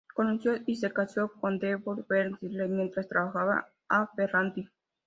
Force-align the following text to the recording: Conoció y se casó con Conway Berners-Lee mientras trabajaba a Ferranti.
Conoció 0.15 0.53
y 0.65 0.77
se 0.77 0.91
casó 0.91 1.29
con 1.29 1.59
Conway 1.59 1.75
Berners-Lee 2.09 2.67
mientras 2.69 3.07
trabajaba 3.07 3.69
a 3.87 4.07
Ferranti. 4.07 4.67